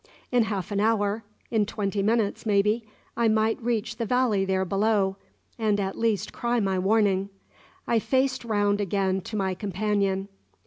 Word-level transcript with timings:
In 0.31 0.45
half 0.45 0.71
an 0.71 0.79
hour 0.79 1.23
in 1.51 1.67
twenty 1.67 2.01
minutes, 2.01 2.43
maybe 2.43 2.83
I 3.15 3.27
might 3.27 3.61
reach 3.61 3.97
the 3.97 4.05
valley 4.07 4.45
there 4.45 4.65
below, 4.65 5.17
and 5.59 5.79
at 5.79 5.95
least 5.95 6.33
cry 6.33 6.59
my 6.59 6.79
warning. 6.79 7.29
I 7.85 7.99
faced 7.99 8.43
round 8.43 8.81
again 8.81 9.21
to 9.21 9.35
my 9.37 9.53
companion. 9.53 10.27